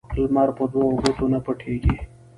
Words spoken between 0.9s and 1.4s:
ګوتو نه